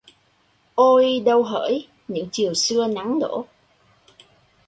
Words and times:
Ôi! 0.75 1.19
Đâu 1.25 1.43
hỡi? 1.43 1.87
Những 2.07 2.27
chiều 2.31 2.53
xưa 2.53 2.87
nắng 2.87 3.19
đổ 3.19 3.45